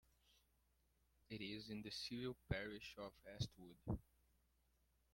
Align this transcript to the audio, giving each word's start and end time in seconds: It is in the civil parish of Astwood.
It 1.29 1.41
is 1.43 1.69
in 1.69 1.83
the 1.83 1.91
civil 1.91 2.35
parish 2.49 2.95
of 2.97 3.13
Astwood. 3.39 3.99